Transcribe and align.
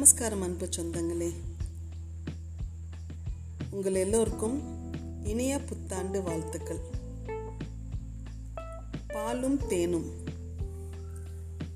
நமஸ்காரம் 0.00 0.42
அன்பு 0.42 0.68
சொந்தங்களே. 0.76 1.32
உங்கள் 3.70 3.94
எல்லோருக்கும் 3.94 4.62
இனிய 5.24 5.60
புத்தாண்டு 5.60 6.22
வாழ்த்துக்கள். 6.22 6.78
பாலும் 9.08 9.66
தேனும். 9.66 10.10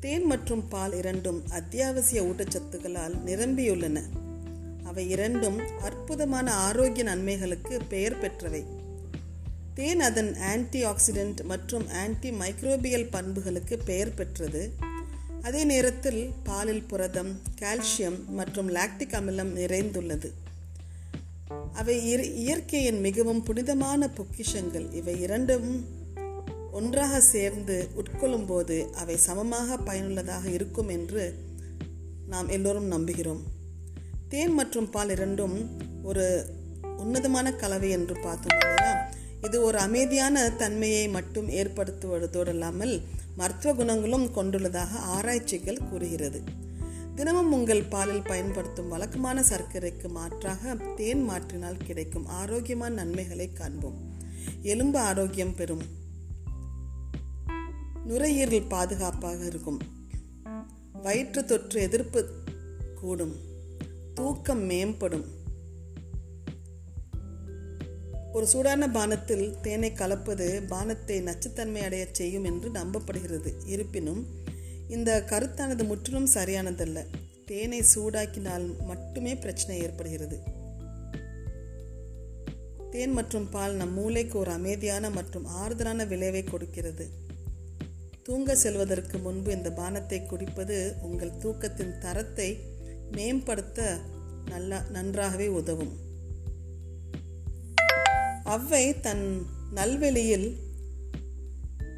தேன் 0.00 0.24
மற்றும் 0.24 0.68
பால் 0.68 0.92
இரண்டும் 0.92 1.42
அத்தியாவசிய 1.50 2.22
ஊட்டச்சத்துக்களால் 2.22 3.14
நிரம்பியுள்ளன. 3.26 4.02
அவை 4.84 5.10
இரண்டும் 5.10 5.58
அற்புதமான 5.80 6.54
ஆரோக்கிய 6.54 7.04
நன்மைகளுக்கு 7.04 7.80
பெயர் 7.88 8.20
பெற்றவை. 8.20 8.64
தேன் 9.74 10.00
அதன் 10.00 10.36
ஆன்டி 10.36 10.84
ஆக்சிடென்ட் 10.84 11.44
மற்றும் 11.44 11.88
ஆன்டி 11.88 12.30
மைக்ரோபியல் 12.30 13.10
பண்புகளுக்கு 13.10 13.78
பெயர் 13.78 14.14
பெற்றது. 14.14 14.88
அதே 15.42 15.64
நேரத்தில் 15.64 16.30
பாலில் 16.44 16.82
புரதம் 16.82 17.40
கால்சியம் 17.60 18.24
மற்றும் 18.26 18.68
லாக்டிக் 18.70 19.14
அமிலம் 19.14 19.56
நிறைந்துள்ளது. 19.56 20.30
அவை 21.72 21.94
இயற்கையின் 22.34 23.00
மிகவும் 23.00 23.42
புனிதமான 23.42 24.10
பொக்கிஷங்கள். 24.14 24.92
இவை 24.92 25.20
இரண்டும் 25.20 25.84
ஒன்றாக 26.72 27.20
சேர்ந்து 27.20 27.88
உட்கொள்ளும் 27.94 28.46
போது 28.46 28.94
அவை 28.94 29.16
சமமாக 29.16 29.76
பயனுள்ளதாக 29.76 30.48
இருக்கும் 30.48 30.88
என்று 30.88 31.34
நாம் 32.26 32.48
எல்லோரும் 32.48 32.90
நம்புகிறோம். 32.90 33.40
தேன் 34.28 34.52
மற்றும் 34.52 34.90
பால் 34.90 35.08
இரண்டும் 35.08 35.68
ஒரு 36.02 36.44
உன்னதமான 36.96 37.52
கலவை 37.52 37.90
என்று 37.90 38.14
பார்த்தோம் 38.20 38.58
இல்லையா? 38.60 39.10
இது 39.42 39.62
ஒரு 39.62 39.78
அமைதியான 39.78 40.50
தன்மையை 40.50 41.08
மட்டும் 41.08 41.48
ஏற்படுத்துவதோடு 41.48 42.48
இல்லாமல் 42.48 43.02
மருத்துவ 43.36 43.74
குணங்களும் 43.74 44.34
கொண்டுள்ளதாக 44.34 44.88
ஆராய்ச்சிகள் 44.88 45.88
கூறுகிறது. 45.90 46.42
தினமும் 47.14 47.52
உங்கள் 47.52 47.82
பாலில் 47.82 48.22
பயன்படுத்தும் 48.22 48.88
வழக்கமான 48.88 49.42
சர்க்கரைக்கு 49.42 50.08
மாற்றாக 50.08 50.74
தேன் 50.74 51.30
மாற்றினால் 51.30 51.84
கிடைக்கும் 51.84 52.26
ஆரோக்கியமான 52.26 52.94
நன்மைகளை 52.94 53.52
காண்போம். 53.52 54.14
எலும்பு 54.62 54.98
ஆரோக்கியம் 54.98 55.54
பெறும். 55.54 55.82
நுரையீரல் 58.06 58.66
பாதுகாப்பாக 58.68 59.44
இருக்கும். 59.44 59.80
வயிற்று 60.92 61.44
தொற்று 61.44 61.80
எதிர்ப்பு 61.80 62.30
கூடும். 63.00 63.36
தூக்கம் 64.14 64.70
மேம்படும். 64.70 65.24
ஒரு 68.32 68.46
சூடான 68.46 68.88
பானத்தில் 68.88 69.60
தேனை 69.60 69.92
கலப்பது 69.92 70.62
பானத்தை 70.68 71.22
நச்சுத்தன்மை 71.22 71.82
அடைய 71.82 72.06
செய்யும் 72.12 72.44
என்று 72.44 72.70
நம்பப்படுகிறது. 72.70 73.52
இருப்பினும் 73.64 74.26
இந்த 74.88 75.24
கருத்தானது 75.26 75.84
முற்றிலும் 75.84 76.28
சரியானதல்ல. 76.34 77.06
தேனை 77.46 77.84
சூடாக்கினால் 77.94 78.84
மட்டுமே 78.84 79.36
பிரச்சனை 79.36 79.78
ஏற்படுகிறது. 79.78 80.38
தேன் 82.90 83.12
மற்றும் 83.12 83.48
பால் 83.48 83.74
நம் 83.74 83.92
மூளைக்கு 83.92 84.38
ஒரு 84.38 84.50
அமைதியான 84.50 85.10
மற்றும் 85.10 85.44
ஆறுதலான 85.44 86.06
விளைவை 86.06 86.44
கொடுக்கிறது. 86.44 87.08
தூங்க 88.22 88.56
செல்வதற்கு 88.56 89.18
முன்பு 89.18 89.52
இந்த 89.52 89.70
பானத்தை 89.70 90.26
குடிப்பது 90.26 90.94
உங்கள் 91.02 91.38
தூக்கத்தின் 91.38 91.98
தரத்தை 91.98 92.58
மேம்படுத்த 93.10 93.98
நல்லா 94.46 94.82
நன்றாகவே 94.90 95.48
உதவும். 95.48 96.08
அவ்வை 98.50 99.00
தன் 99.00 99.46
நல்வெளியில் 99.74 100.56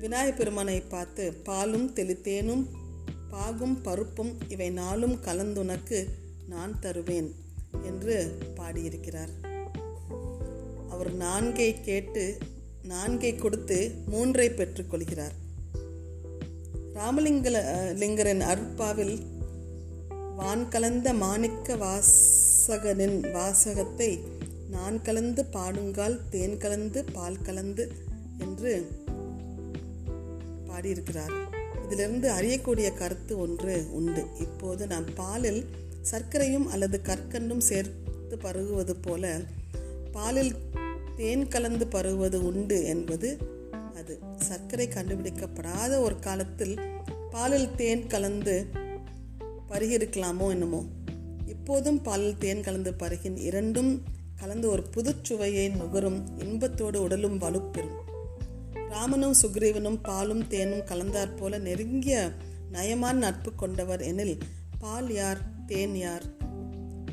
விநாயகப் 0.00 0.36
பெருமானை 0.36 0.80
பார்த்து 0.80 1.32
பாலும் 1.32 1.94
தெளித்தேனும் 1.94 2.66
பாகும் 3.30 3.82
பருப்பும் 3.82 4.36
இவை 4.48 4.70
நாளும் 4.70 5.20
கலந்துனக்கு 5.22 6.08
நான் 6.48 6.80
தருவேன் 6.80 7.34
என்று 7.82 8.38
பாடியிருக்கிறார். 8.54 9.28
அவர் 10.88 11.16
நான்கை 11.16 11.80
கேட்டு 11.80 12.38
நான்கை 12.82 13.38
கொடுத்து 13.38 13.94
மூன்றை 14.06 14.50
பெற்றுக்கொள்கிறார் 14.50 15.34
ராமலிங்க 16.94 17.50
லிங்கரின் 17.94 18.40
அருட்பாவில் 18.40 19.18
வான் 20.36 20.68
கலந்த 20.68 21.14
மாணிக்க 21.14 21.76
வாசகனின் 21.76 23.32
வாசகத்தை 23.32 24.18
நான் 24.74 25.02
கலந்து 25.02 25.42
பாடுங்கால் 25.52 26.20
தேன் 26.30 26.58
கலந்து 26.58 27.04
பால் 27.12 27.42
கலந்து 27.42 27.84
என்று 28.38 28.72
பாடியிருக்கிறார். 30.66 31.34
இதிலிருந்து 31.84 32.28
அறியக்கூடிய 32.30 32.94
கருத்து 32.94 33.38
ஒன்று 33.38 33.74
உண்டு. 33.92 34.22
இப்போது 34.40 34.86
நாம் 34.86 35.08
பாலில் 35.14 35.64
சர்க்கரையும் 36.10 36.66
அல்லது 36.66 37.00
கற்கண்டும் 37.02 37.64
சேர்த்து 37.70 38.36
பருகுவது 38.36 38.94
போல 39.02 39.40
பாலில் 40.12 40.54
தேன் 41.16 41.48
கலந்து 41.48 41.86
பருகுவது 41.90 42.38
உண்டு 42.50 42.84
என்பது 42.84 43.28
அது. 43.96 44.14
சர்க்கரை 44.40 44.88
கண்டுபிடிக்கப்படாத 44.88 45.92
ஒரு 45.98 46.18
காலத்தில் 46.18 46.74
பாலில் 47.30 47.74
தேன் 47.76 48.06
கலந்து 48.06 48.66
பருகிருக்கலாமோ 49.68 50.48
என்னமோ. 50.50 50.82
இப்போதும் 51.46 52.02
பாலில் 52.02 52.38
தேன் 52.38 52.62
கலந்து 52.62 52.92
பருகின் 52.98 53.36
இரண்டும் 53.36 53.92
கலந்து 54.44 54.68
ஒரு 54.68 54.84
புதுச்சுவையை 54.96 55.76
நுகரும் 55.76 56.38
இன்பத்தோடு 56.38 57.02
உடலும் 57.02 57.40
வலுப்பெறும். 57.40 57.94
ராமனும் 58.88 59.34
சுக்ரீவனும் 59.42 59.98
பாலும் 60.02 60.46
தேனும் 60.46 60.78
கலந்தாற் 60.78 61.36
போல 61.36 61.58
நெருங்கிய 61.58 62.32
நயமான 62.72 63.12
நட்பு 63.12 63.54
கொண்டவர் 63.54 64.00
எனில் 64.00 64.38
பால் 64.78 65.12
யார் 65.12 65.38
தேன் 65.66 65.96
யார்? 65.96 66.22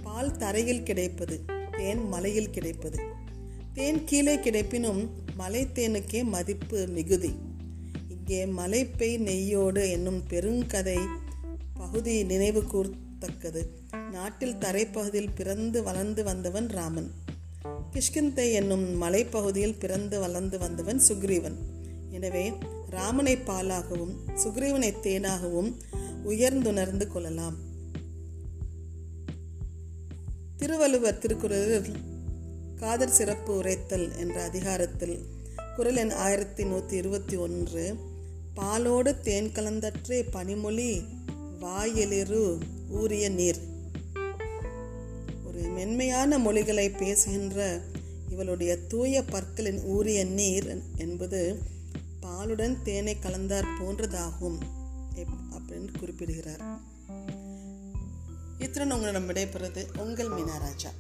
பால் 0.04 0.38
தரையில் 0.38 0.84
கிடைப்பது 0.84 1.44
தேன் 1.78 2.08
மலையில் 2.08 2.50
கிடைப்பது. 2.50 3.00
தேன் 3.74 4.04
கீழே 4.04 4.36
கிடைப்பினும் 4.36 5.10
மலை 5.36 5.68
தேனுக்கே 5.74 6.24
மதிப்பு 6.24 6.88
மிகுதி. 6.88 7.36
இங்கே 8.10 8.46
மலை 8.46 8.86
பெய் 8.86 9.18
நெய்யோடு 9.18 9.90
என்னும் 9.90 10.24
பெருங்கதை 10.30 11.00
பகுதி 11.74 12.24
நினைவு 12.24 12.62
கூர்த்தக்கது 12.62 13.66
நாட்டில் 14.12 14.56
தரைப்பகுதியில் 14.56 15.36
பிறந்து 15.36 15.84
வளர்ந்து 15.84 16.24
வந்தவன் 16.24 16.68
ராமன். 16.68 17.21
கிஷ்கிந்தை 17.68 18.52
என்னும் 18.52 19.02
மலைப்பகுதியில் 19.02 19.80
பிறந்து 19.80 20.20
வளர்ந்து 20.20 20.60
வந்தவன் 20.60 21.02
சுக்ரீவன். 21.08 21.56
எனவே 22.10 22.54
ராமனை 22.90 23.38
பாலாகவும் 23.38 24.14
சுக்ரீவனை 24.44 24.94
தேனாகவும் 25.02 25.74
உயர்ந்துணர்ந்து 26.24 27.08
கொள்ளலாம். 27.08 27.58
திருவள்ளுவர் 30.58 31.18
திருக்குறளில் 31.18 31.92
காதல் 32.76 33.12
சிறப்பு 33.12 33.56
உரைத்தல் 33.56 34.18
என்ற 34.18 34.44
அதிகாரத்தில் 34.44 35.26
குரல் 35.76 35.96
எண் 35.96 36.10
ஆயிரத்தி 36.10 36.64
நூற்றி 36.64 36.98
இருபத்தி 36.98 37.36
ஒன்று 37.36 37.96
பாலோடு 38.54 39.22
தேன் 39.22 39.50
கலந்தற்றே 39.50 40.26
பனிமொழி 40.32 41.02
வாயெளிரு 41.60 42.58
ஊரிய 42.90 43.30
நீர் 43.30 43.71
மென்மையான 45.82 46.38
மொழிகளை 46.38 46.90
பேசுகின்ற 46.90 47.82
இவளுடைய 48.30 48.78
தூய 48.78 49.24
பற்களின் 49.24 49.84
ஊறிய 49.84 50.26
நீர் 50.26 50.82
என்பது 50.98 51.62
பாலுடன் 52.22 52.82
தேனை 52.84 53.18
கலந்தார் 53.22 53.68
போன்றதாகும் 53.80 54.60
அப்படின்னு 55.56 56.00
குறிப்பிடுகிறார். 56.00 56.64
இத்துடன் 58.58 58.92
உங்களிடம் 58.92 59.30
விடைபெறுவது 59.30 59.98
உங்கள் 59.98 60.30
மீனாராஜா 60.30 60.92